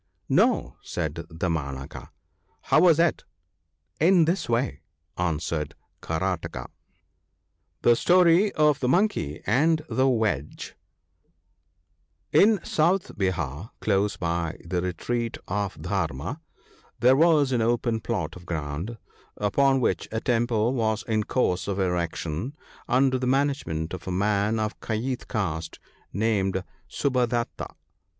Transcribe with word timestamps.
'No!' 0.43 0.73
said 0.93 1.13
Damanaka.' 1.29 2.09
How 2.71 2.81
was 2.81 2.97
it?'' 2.99 3.23
In 4.09 4.25
this 4.25 4.49
way/ 4.49 4.81
answered 5.15 5.75
Karataka:— 6.01 6.69
@Hje 7.83 8.51
£torp 8.51 8.51
of 8.53 8.79
dje 8.79 8.89
Mnv&t^ 8.89 9.43
anii 9.45 9.85
tlje 9.87 10.73
N 12.33 12.59
South 12.65 13.15
Behar, 13.15 13.69
close 13.79 14.17
by 14.17 14.57
the 14.65 14.81
retreat 14.81 15.37
of 15.47 15.75
Dharmma 15.77 16.27
(™), 16.39 16.39
there 16.99 17.15
was 17.15 17.51
an 17.51 17.61
open 17.61 17.99
plot 17.99 18.35
of 18.35 18.47
ground, 18.47 18.97
upon 19.37 19.79
which 19.79 20.07
a 20.11 20.19
temple 20.19 20.73
was 20.73 21.03
in 21.07 21.25
course 21.25 21.67
of 21.67 21.77
erection, 21.79 22.55
under 22.87 23.19
the 23.19 23.27
management 23.27 23.93
of 23.93 24.07
a 24.07 24.11
man 24.11 24.57
of 24.59 24.73
the 24.79 24.87
Kayeth 24.87 25.27
caste 25.27 25.77
(i3), 26.15 26.19
named 26.25 26.63
Subhadatta. 26.89 27.75